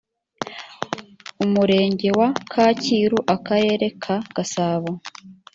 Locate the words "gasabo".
4.35-4.89